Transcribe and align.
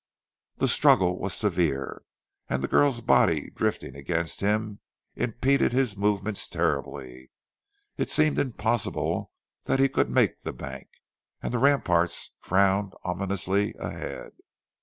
The 0.57 0.67
struggle 0.67 1.19
was 1.19 1.31
severe, 1.35 2.01
and 2.49 2.63
the 2.63 2.67
girl's 2.67 3.01
body 3.01 3.51
drifting 3.51 3.95
against 3.95 4.39
him 4.39 4.79
impeded 5.13 5.73
his 5.73 5.95
movements 5.95 6.49
terribly. 6.49 7.29
It 7.97 8.09
seemed 8.09 8.39
impossible 8.39 9.31
that 9.65 9.77
he 9.79 9.87
could 9.87 10.09
make 10.09 10.41
the 10.41 10.53
bank, 10.53 10.89
and 11.43 11.53
the 11.53 11.59
ramparts 11.59 12.31
frowned 12.39 12.93
ominously 13.03 13.75
ahead. 13.77 14.31